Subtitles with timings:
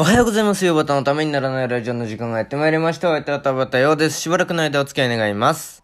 [0.00, 0.64] おはようございます。
[0.64, 3.10] よばたのためにならないラジオの時間がやってまいりました。
[3.10, 4.20] お相手はたばたようです。
[4.20, 5.82] しばらくの間お付き合い願います。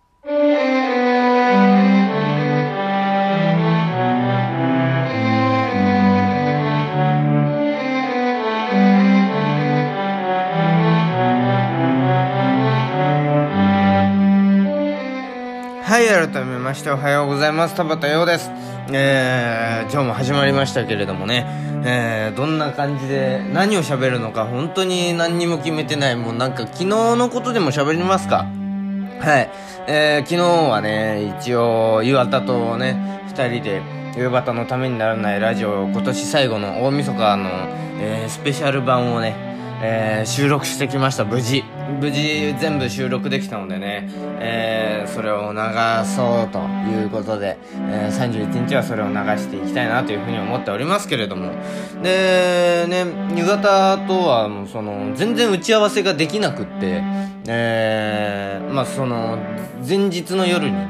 [15.82, 17.74] はい、改めましておはようございます。
[17.74, 18.73] 田畑陽です。
[18.92, 21.46] えー、今日も始まりましたけれどもね、
[21.86, 26.16] えー、どんな感じで何を喋るのか本当に何にも決めてない。
[26.16, 28.46] もうなんか昨日のことでも喋りますか
[29.20, 29.50] はい。
[29.86, 33.82] えー、昨日はね、一応、岩田とね、二人で、
[34.16, 37.50] 夕方のためにならないラジオ、今年最後の大晦日の、
[37.98, 39.34] えー、スペシャル版をね、
[39.82, 41.64] えー、収録してきました、無事。
[42.00, 44.08] 無事全部収録できたのでね、
[44.40, 45.58] えー、それを流
[46.04, 47.58] そうということで、
[47.90, 51.52] えー、31日はそれを流していきたいなというふうに思っておりますけれども。
[52.02, 53.04] で、ね、
[53.36, 57.02] 夕方とはもうその、全然打ち合わせができなくって、
[57.46, 59.38] えー、まあその、
[59.86, 60.88] 前日の夜にね、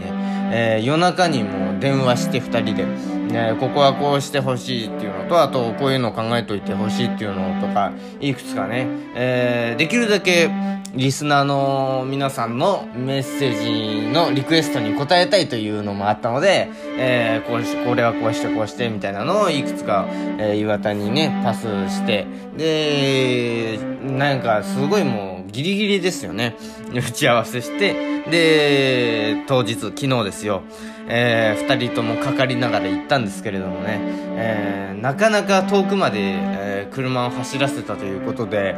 [0.53, 10.49] えー、夜中にも電話して2人で、ね、ここはこうしてほしいっていうのとあとこういうのを考えといてほしいっていうのとかいくつかね、えー、できるだけ
[10.95, 20.07] リスナーの皆さんのメッセージのリクエストに応えたいというのもあったので、えー、こうしこれはこうしてこうしてみたいなのをいくつか、
[20.39, 26.57] えー、岩田にねパスしてでなんかすごいもうギリギリですよね。
[26.93, 28.15] 打ち合わせして。
[28.29, 30.63] で当日昨日ですよ。
[31.07, 34.01] えー、2人ともかかりながら行ったんですけれどもね、
[34.37, 38.75] えー、なかなか遠くまで、えー、車を走らせたということで、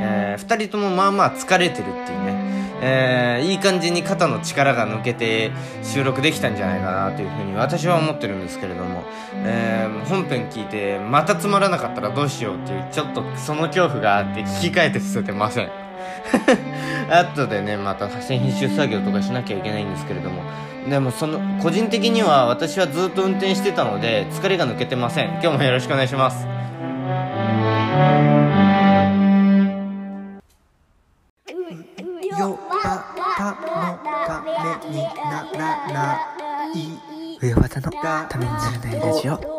[0.00, 2.34] えー、2人ともまあまあ疲れてるっていうね、
[2.80, 5.50] えー、いい感じに肩の力が抜けて
[5.82, 9.02] 収録できたんじゃないかなというふうに私は思ってるんですけれども、
[9.34, 15.83] えー、本編聞いてまたつまらなかったらどうしようっていうちょっとその恐怖があって聞き換えて捨ててません。
[17.10, 20.42] 後でねまた編集作業とかしなきゃいけないんですけれども。
[20.88, 25.30] でもその個人的には私はずっと運転してたので疲れが抜けてません。
[25.42, 26.46] 今日もよろしくお願いします。
[32.38, 34.50] よばたのため
[34.90, 36.18] にならな
[36.74, 36.78] い。
[37.40, 39.53] 上和田のためにならないラジオ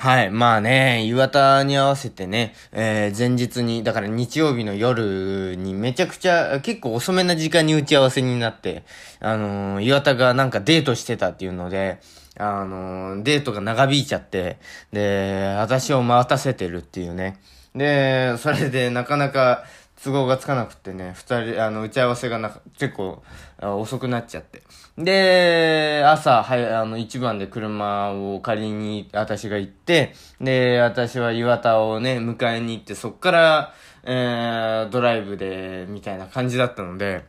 [0.00, 0.30] はい。
[0.30, 8.84] まあね、岩田に合わせてね、えー、前日に、だから日曜日の夜にめちゃくちゃ、結構遅めな時間に打ち合わせになって、
[9.18, 11.98] あのー、岩田がなんかデートしてたっていうので、
[12.38, 14.58] あのー、デートが長引いちゃって、
[14.92, 17.40] で、私を待たせてるっていうね。
[17.74, 19.64] で、それでなかなか
[20.02, 23.22] 都合がつかなくってね、二人、あの、打ち合わせがな結構
[23.60, 24.62] 遅くなっちゃって。
[24.96, 37.24] で、朝、はい、あの、一番で車を借りに私が行って、で、私は岩田をね、迎えに行って、そっから、えー、ドライブで、みたいな感じだったので、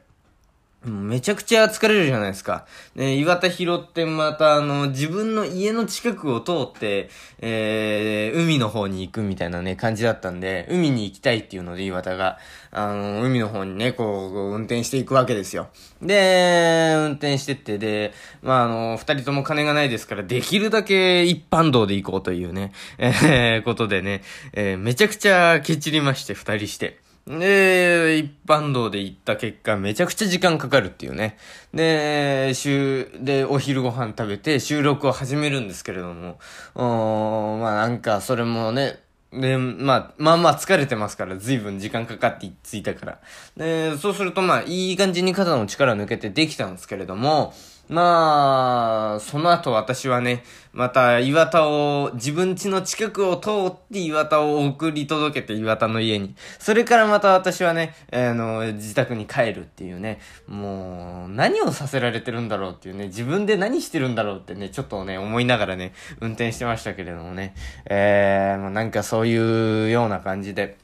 [0.86, 2.66] めちゃくちゃ疲れるじゃないですか。
[2.96, 7.10] で、岩田拾ってまたあの、自分の家の近くを通って、
[7.40, 12.38] えー、海の方に行くみたいなね、感じだったんで、海に行きたいっていうので岩田が、
[12.72, 15.68] あの、海の方にね、こう、運転していくわけですよ。
[16.02, 24.22] で、運転してって、で、まああの、二人とも金がないですから、できるだけ一般道で行こうというね、えー、ことでね、
[24.54, 27.09] えー、めちゃくちゃケチりまして、二人して。
[27.30, 31.38] で、一般道で行った結果、めちゃくちゃ時間かかるっていうね。
[31.76, 36.40] で、週、で、お昼ご飯食べて収録を始めるんですけれども、
[36.74, 39.00] おまあなんか、それもね、
[39.32, 43.20] で、まあ、まあまあ疲れてますから、随分時間かかって着いたから。
[43.56, 47.54] で、そうするとまあ、いい感じに肩の力抜けてできたんですけれども、
[47.90, 56.36] まあ、その後私はね、また岩田を、自分家の近くを通って岩田を送り届けて岩田の家に。
[56.60, 67.56] それからまた私はね、あの、自宅に帰るっていうね、もう、何をさせられてるんだろうっていうね、自分で何してるんだろうってね、ちょっとね、思いながらね、運転してましたけれどもね、
[67.90, 70.78] えー、なんかそういうような感じで、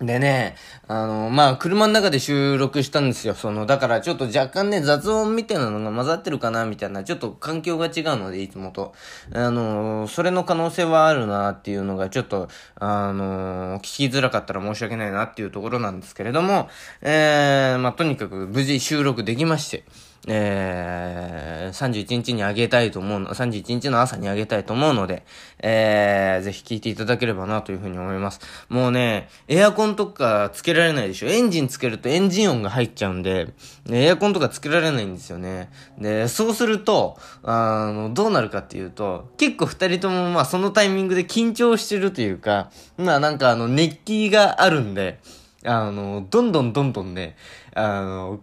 [0.00, 0.54] でね、
[0.86, 3.34] あの、まあ、車の中で収録したんですよ。
[3.34, 8.94] その、だからちょっと若干ね、雑音みたいなのが混ざってるかな、みたいな、ちょっと環境が違うので、いつもと。
[9.34, 16.68] あの、それの可能性はあるな、っていうのが、ちょっと、あの、聞きづらかったら申し訳ないな、っていうところなんですけれども、
[17.02, 19.82] えー、まあ、とにかく無事収録できまして。
[20.26, 25.22] えー、31日にあげたいと思うの、31日の朝にあげたいと思うので、
[25.60, 28.40] えー、ぜひ聞いていただければなというふうに思います。
[28.68, 31.28] もうね、エアコンとかつけられないでしょ。
[31.28, 33.48] エンジンつけるとエンジン音が入っちゃうんで、
[33.90, 35.70] エアコンとかつけられないんですよね。
[35.98, 45.20] で、そうすると、あの、どうなるかっていうと、結構二人ともまあそのタイミングで緊張してるというか、まあなんかあの熱気があるんで、
[45.64, 47.36] あの、どんどんどんどんね、
[47.74, 48.40] あの、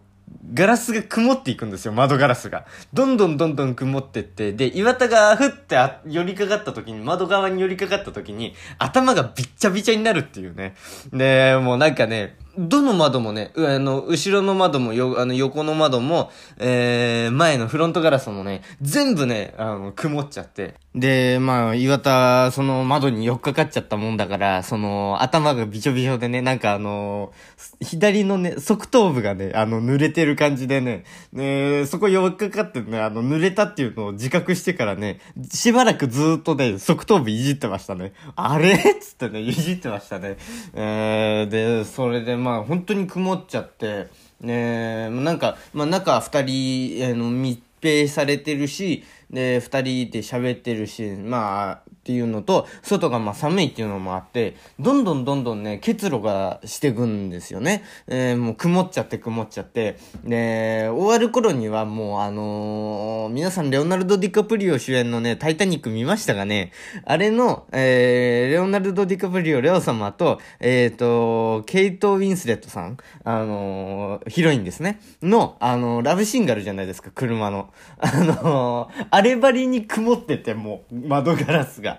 [0.54, 2.66] ガラスが曇っていくんですよ、窓ガラスが。
[2.94, 10.76] どんどんどんどん曇ってって、で、岩田がふってあ寄りかかった時に、窓側に寄りかかった時に、頭がびっちゃびちゃになるっていうね。
[11.12, 20.76] で、もうなんかね、どの窓もね、あの、後ろの窓も、よ、あの、横の窓も、えー、前のフロントガラスもね、全部ね、あの、曇っちゃって。
[20.94, 27.34] で、まあ、岩田、その窓に寄っかかっちゃったもんだから、その、頭がびちょびちょでね、なんかあの、
[27.82, 31.04] 左のね、側頭部がね、あの、濡れてる感じでね、
[31.34, 35.20] ね、そこ寄っかかってね、あの、濡れたっていうのを自覚してからね、
[35.52, 38.14] しばらくずっとね、側頭部いじってましたね。
[38.36, 38.74] あれ？
[38.74, 40.38] っつってね、いじってましたね。
[40.74, 44.08] えー、で、それでまあ、本当に曇っちゃって、
[44.40, 57.84] ね、なんか、まあ、中2人、あの、密閉されてるし、で、2人で喋ってるし、まあ、っていうのと、外がまあ寒いっていうのもあって、どんどんどんどんね、結露がしてくんですよね。
[58.06, 66.72] えー、もう曇っちゃって曇っちゃって、で、終わる頃にはもうあのー、皆さんレオナルド・ディカプリオ主演のね、タイタニック見ましたがね、
[67.06, 77.74] あれの、えー、レオナルド・ディカプリオ、レオ様と、えっ、ー、と、ケイト・ウィンスレットさん、あのー、ヒロインですね、の、あのラブシンガルじゃないですか、車の。
[77.98, 81.95] あのあればりに曇ってて、もう、窓ガラスが。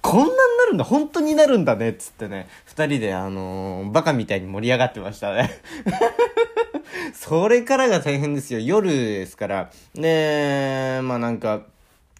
[0.00, 0.36] こんなにな
[0.68, 5.50] るんだ、本当になるんだね、つってね、二人であのー、バカみたいに盛り上がってましたね。
[7.14, 8.60] それからが大変ですよ。
[8.60, 9.70] 夜ですから。
[9.94, 11.62] で、まあなんか、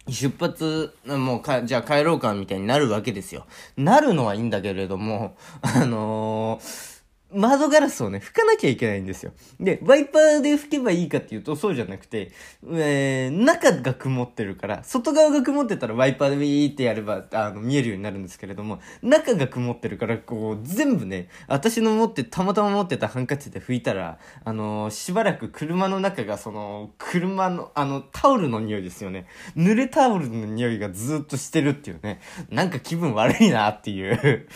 [0.07, 3.45] 出発、もうか、じゃあ帰ろうか、みたいになるわけですよ。
[3.77, 6.94] なるのはいいんだけれども、あのー
[7.33, 9.33] 窓ガラスをね、拭かなきゃいけないんですよ。
[9.59, 12.31] で、ワイパーで拭けばいいかっていうと、そうじゃなくて、
[12.71, 29.25] えー、中が曇ってるから、外側が曇ってたらワイパーでビーってやれば、あの、見えるようになるんですけれども、中が曇ってるから、こう、全部ね、私の持って、たまたま持ってたハンカチで拭いたら、あのー、しばらく車の中が、その、車の、あの、タオルの匂いですよね。
[29.57, 34.47] 濡れタオルの匂いがずっとしてるっていうね、なんか気分悪いなっていう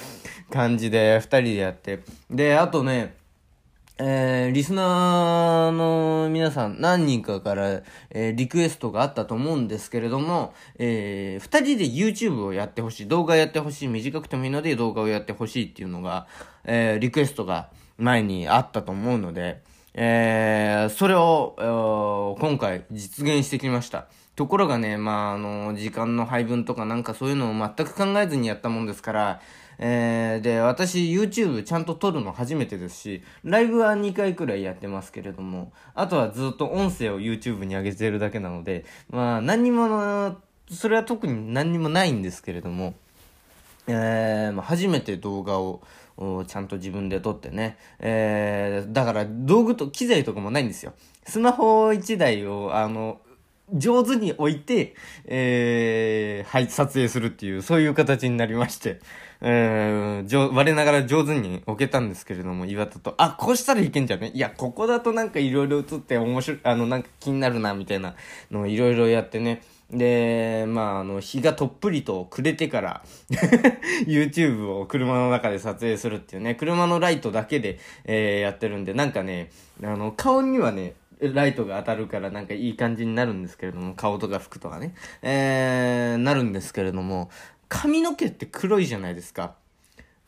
[0.51, 1.99] 感じで、二人でやって。
[2.29, 3.15] で、あとね、
[3.99, 16.27] えー、リスナーの皆さん何人かから、えー、リクエストがあったと思うんですけれども、えー、二人で YouTube をやってほしい、動画やってほしい、短くてもいいので動画をやってほしいっていうのが、
[16.65, 19.61] えー、リクエストが前にあったと思うので、
[19.93, 24.07] えー、それを、今回実現してきました。
[24.35, 29.41] ところがね、まあ、あの、時間の配分とかなんかそういうのを全く考えずにやったもんですから、
[29.81, 40.37] えー、で、私 YouTube ちゃんと撮るの初めてですし、ライブは2回くらいやってますけれども、あとはずっと音声を YouTube に上げてるだけなので、まあ、何にも、
[40.69, 42.93] それは特に何にもないんですけれども、
[43.87, 45.81] えー、ま、初めて動画を、
[46.47, 47.77] ちゃんと自分で撮ってね。
[47.99, 50.93] えー、だから道具と機材とかもないんですよ。
[51.25, 53.21] スマホ1台を、あの、
[53.73, 54.95] 上手に置いて、
[55.25, 58.99] えー、はい、撮影するっていう、そういう形になりまして、
[59.41, 64.31] えー、我ながら上手に置けたんですけれども、岩田と、あ、こうしたらいけんじゃね？
[64.33, 68.15] いや、ここだとなんかいろいろ映って面白い、あの、なんか気になるな、みたいな
[68.51, 69.61] のをいろいろやってね、
[69.91, 73.03] で、まあ、あの、日がとっぷりと暮れてから
[74.05, 79.49] YouTube を車の中で撮影するっていうね、車のライトだけで、えー、やってるんで、なんかね、
[79.83, 87.29] あの、顔にはね、ライトが当たるからなんかいい感じになるんですけれども、顔とか服とかね、えー、なるんですけれども、
[87.67, 89.55] 髪の毛って黒いじゃないですか。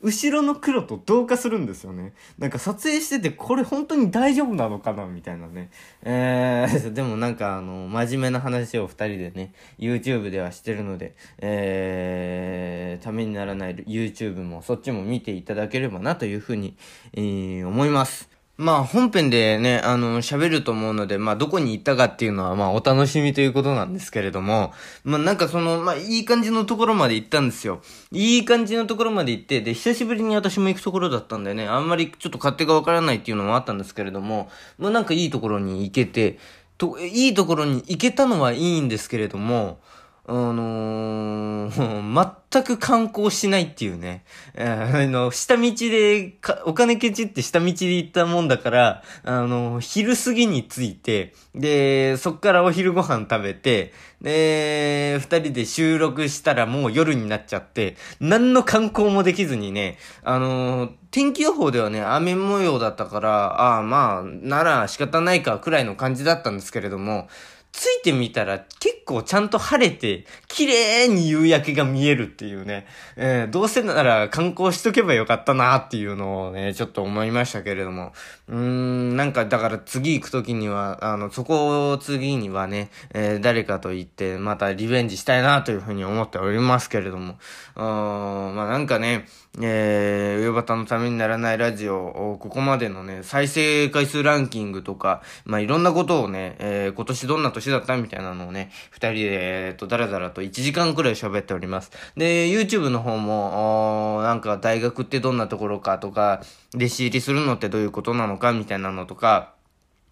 [0.04, 2.14] 後ろの黒と同化するんですよね。
[2.40, 5.70] なんか撮影してて、これ本当に大丈夫なのかなみたいなね。
[6.04, 16.76] えー、 でもなんかあの、真面目な話を二人でね、YouTube ではしてるので、えー、ためにならない YouTube もそっちも見ていただければなというふうに、
[17.14, 18.31] えー、思います。
[18.58, 24.72] まあ本編でね、あの、喋ると思うので、まあどこに行ったかっていうのはまあお楽しみということなんですけれども、
[25.04, 27.82] まあなんかその、まあいい感じのところまで行ったんですよ。
[28.12, 36.38] いい感じのところまで行って、で、久しぶりに私も行くところだったんでね、あんまりちょっと勝手がわからないっていうのもあったんですけれども、まあなんかいいところに行けて、
[36.78, 39.80] と、いいところに行けたのはいいんですけれども、
[40.28, 44.24] あのー、 全く観光しないっていうね。
[44.58, 46.36] あの、下道で、
[46.66, 67.28] お金ケチって下道で行ったもんだから、あの、昼過ぎに着いて、で、そっからお昼ご飯食べて、で、二人で収録したらもう夜になっちゃって、何の観光もできずにね、あのー天気予報ではね、雨模様だったから、ああまあ、なら仕方ないかくらいの感じだったんですけれども、
[67.72, 72.86] ついてみたら結構ちゃんと晴れて、綺麗に夕焼けが見えるっていうね、
[73.16, 78.14] えーどうせなら観光しとけばよかったなっていうのをね、ちょっと思いましたけれども。
[78.48, 87.38] うーん、なんかだから次行くときには、あの、そこを次にはね、えー誰かと行ってまたリベンジしたいなというふうに思っておりますけれども。
[87.76, 89.26] うーん、まあなんかね、
[89.60, 101.92] えー、上端のためにならないラジオ、ここまでのね、再生回数ランキングとか、まあいろんなことをね、えー今年どんな年だったみたいなのをね、二人で、えーっと、だらだらと1時間くらい喋っております。
[102.16, 106.42] で、YouTube の方も、おなんか大学ってどんなところかとか、
[106.74, 109.54] 弟子入りするのってどういうことなのかみたいなのとか、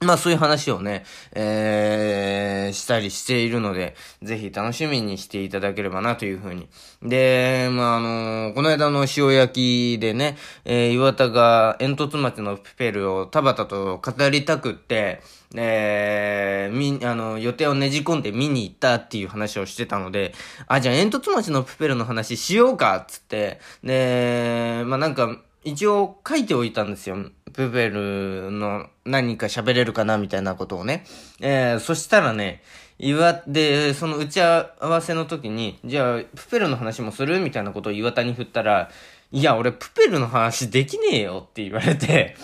[0.01, 1.03] まあそういう話をね、
[1.33, 6.69] えー、したりしているので、ぜひ楽しみにしていただければなというふうに。
[7.01, 15.21] で、まああのこの間の塩焼きでね、えー、岩田が煙突町のプペルを田畑と語りたくって、
[15.55, 20.33] えー、み、あの、予定をねじ込んで見に行ったっていう話をしてたので、
[20.67, 27.17] あ、じゃあ煙突町のプペルの話しようかっつって、で、まあなんか、一応書いておいたんですよ。
[27.53, 31.05] プペルの何か喋れるかなみたいなことをね。
[31.39, 32.61] えー、そしたらね、
[32.99, 38.89] 岩、で、その打ち合わせの時に、じゃあ、プペルの話もするみたいなことを岩田に振ったら、
[39.31, 42.35] いや、俺、プペルの話できねえよって言われて、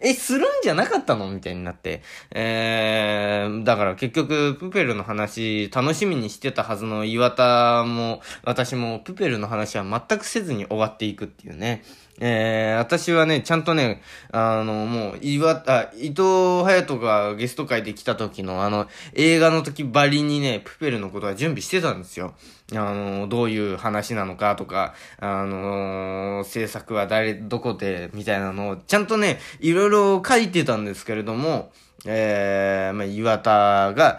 [0.00, 1.30] え、するんじゃなかったの？
[1.30, 2.02] みたいになって。
[2.30, 11.82] えー、だから結局、プペルの話、楽しみにしてたはずの岩田も、私も、プペルの話は全くせずに終わっていくっていうね。
[12.20, 22.34] えー、私はね、ちゃんとね、あの、もう、岩、あ、伊藤隼人がゲスト会で来た時の、あの、映画の時ばりにね、プペルのことは準備してたんですよ。
[22.74, 31.72] あの、どういう話なのかとか、あの、制作は誰、どこで、みたいなのを、ちゃんとね、いろいろ書いてたんですけれども、
[32.04, 34.18] えー、まあ、岩田が、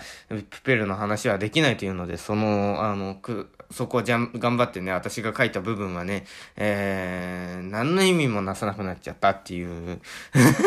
[0.49, 9.99] プペルの話はできないというので、その、あの、く、そこをじゃん、頑張ってね、私が書いた部分はね、えー、何の意味もなさなくなっちゃったっていう、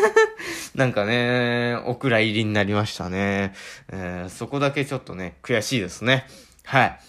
[0.74, 3.54] なんかね、お蔵入りになりましたね。
[3.88, 6.26] えー、そこだけちょっとね、悔しいですね。
[6.64, 7.00] はい。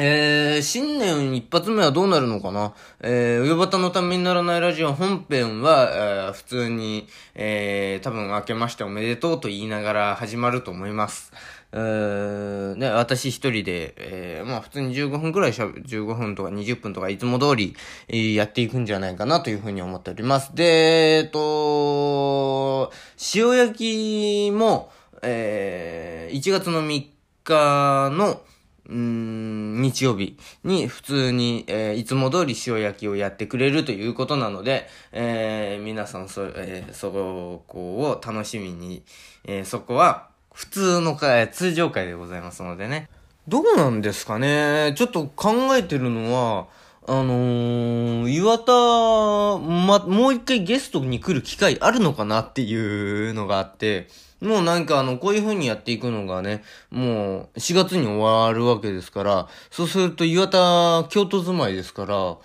[0.00, 2.72] えー、新年一発目はどうなるのかな？
[3.00, 11.32] えー、上端のためにならないラジオ本編は、えー、普通に、えー、多分明けましておめでとうと言いながら始まると思います。
[11.72, 17.74] えー、ね、私一人で、えー、まあ普通に15分くらいしゃべ、15分とか20分とかいつも通り、
[18.06, 20.54] えーやっていくんじゃないかなというふうに思っております。
[20.54, 22.92] で、えっと、
[23.34, 27.04] 塩焼きも、えー、1月の3
[27.42, 28.42] 日の、
[28.88, 39.02] うん、日曜日に普通に、えーいつも通り塩焼きをやってくれるということなので、えー皆さんそ、えーそこを楽しみに、
[39.44, 43.08] えーそこは普通の会、通常会でございますのでね。
[43.46, 46.66] どうなんですかねちょっと考えてるのは、
[47.10, 54.08] あのー、岩田、ま、もう一回ゲストに来る機会あるのかなっていうのがあって、
[54.42, 62.36] もうなんかあの、こういう風にやっていくのがね、もう4月に終わるわけですから、そうすると岩田、京都住まいですから、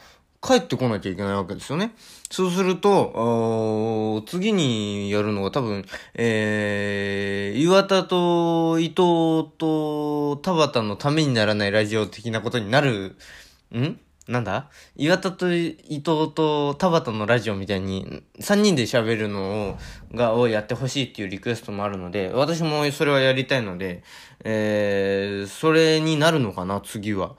[0.42, 1.94] 帰ってこなきゃいけないわけですよね。
[2.32, 13.18] そうすると、次にやるのが多分、えー、岩田と伊藤と田畑のためにならないラジオ的なことになる、
[13.78, 14.00] ん？
[14.28, 14.70] なんだ？
[14.96, 19.78] 岩田と伊藤と田畑のラジオみたいに3人で喋るのを、
[20.16, 24.04] が、をやってほしいっていうリクエストもあるので、私もそれはやりたいので、
[24.46, 27.32] えー、それになるのかな、次は。
[27.32, 27.36] っ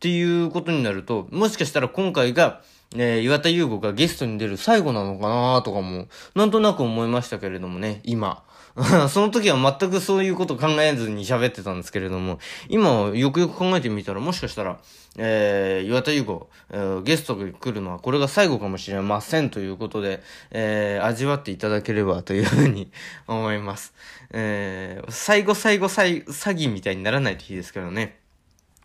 [0.00, 2.62] ていうことになると、もしかしたら今回が、
[2.96, 8.42] えー、岩田優吾がゲストに出る最後なのかなとかも、なんとなく思いましたけれどもね、今。
[9.10, 12.38] その時は全くそういうこと考えずに喋ってたんですけれども、
[12.68, 14.78] 今よくよく考えてみたら、もしかしたら、
[15.18, 22.90] えー、岩田優吾、えーゲストが来るのはこれが最後かもしれませんということで、えー、味わっていただければというふうに
[23.28, 23.92] 思います。
[24.30, 28.18] えー、最後最後最詐欺みたいにならないといいですけどね。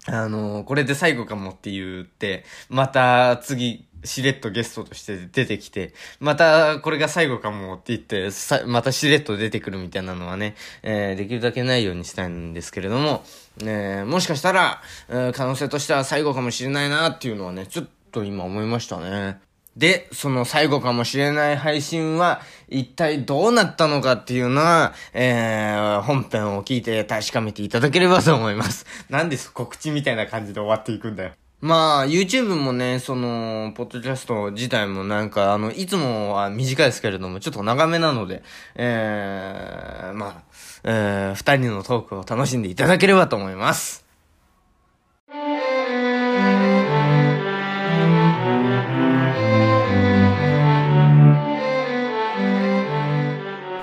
[0.10, 13.24] あのこれで最後かもって言って、また次しれっとゲストとして出てきて、またこれが最後かもって言って、さ、またしれっと出てくるみたいなのはね、えーできるだけないようにしたいんですけれども、
[13.62, 19.40] えーもしかしたら、えー可能性としては最後かもしれないなっていうのはね、ちょっと今思いましたね。
[19.76, 28.88] で、その最後かもしれない配信は、一体どうなったのかっていうのは、えー、本編を聞いて確かめていただければと思います。
[29.10, 29.52] なんです？
[29.54, 31.32] 告知みたいな感じで終わっていくんだよ。
[31.60, 38.44] まあ、YouTube もね、その、ポッドキャスト自体もなんか、あの、いつもは短いですけれども、ちょっと長めなので、
[38.76, 40.44] えー、まあ、
[40.84, 44.06] えー、二人のトークを楽しんでいただければと思います。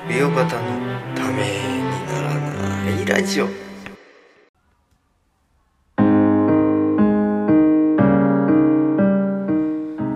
[0.08, 0.50] 美容方の
[1.16, 3.63] ためにならないラジオ。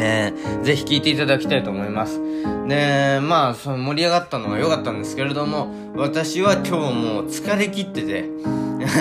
[0.00, 2.20] えー、ぜひ聞いていただきたいと思います。
[2.68, 8.24] で、まあ、その盛り上がったのは良かったんですけれども、私は今日もう疲れ切ってて、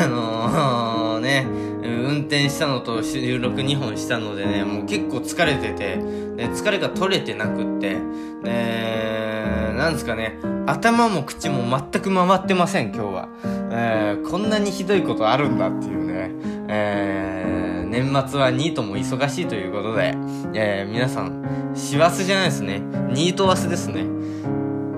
[0.03, 1.47] あのー、 ね、
[1.81, 5.97] 運転したのと収録2本したのでね、もう結構疲れてて、
[6.35, 7.97] で疲れが取れてなくって、
[8.43, 13.29] で、なんですかね、頭も口も全く回ってません、今日は。
[13.71, 16.31] えー、こんなにひどいことあるんだっていうね、
[16.67, 17.58] えー、
[17.89, 20.15] 年末はニートも忙しいということで、
[20.53, 22.79] えー、皆さん、師走じゃないですね。
[23.09, 24.05] ニートワスですね。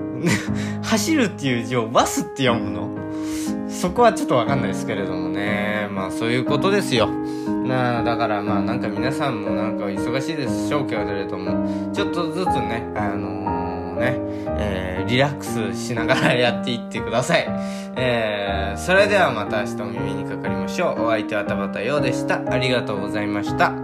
[0.84, 2.88] 走るっていう字をワスって読むの？
[3.68, 5.88] そこはちょっとわかんないですけれどもね。
[5.90, 7.08] まあそういうことですよ。
[7.66, 13.61] なあだからまあなんか皆さんもなんか忙しいでしょうけれども、ちょっとずつね、あのー、
[14.02, 14.16] ね、
[14.58, 17.46] えー、リラックスしながらやっていってください。
[17.96, 21.04] えー、それではまた明日お耳にかかりましょう。
[21.04, 22.42] お相手は田畑陽でした。
[22.50, 23.81] ありがとうございました。